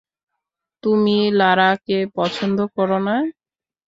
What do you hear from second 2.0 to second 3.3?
পছন্দ কর না?